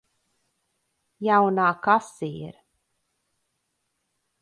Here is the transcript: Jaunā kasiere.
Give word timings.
Jaunā 1.27 1.67
kasiere. 1.89 2.57